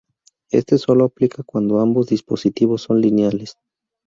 [0.49, 3.57] Este sólo aplica cuando ambos dispositivos son lineales.